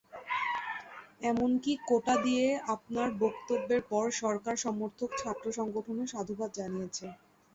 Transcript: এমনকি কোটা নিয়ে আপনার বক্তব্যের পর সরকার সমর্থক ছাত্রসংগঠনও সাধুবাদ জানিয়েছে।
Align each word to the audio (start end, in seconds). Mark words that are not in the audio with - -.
এমনকি 1.23 1.71
কোটা 1.89 2.15
নিয়ে 2.25 2.45
আপনার 2.75 3.07
বক্তব্যের 3.23 3.81
পর 3.91 4.05
সরকার 4.21 4.55
সমর্থক 4.65 5.09
ছাত্রসংগঠনও 5.21 6.05
সাধুবাদ 6.13 6.49
জানিয়েছে। 6.59 7.05